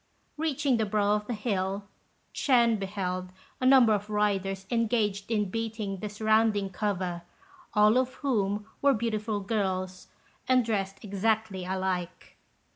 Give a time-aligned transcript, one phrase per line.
[0.35, 1.83] Reaching the brow of the hill,
[2.33, 7.21] Ch'ên beheld a number of riders engaged in beating the surrounding cover,
[7.75, 10.07] all of whom were beautiful girls
[10.47, 12.35] and dressed exactly alike.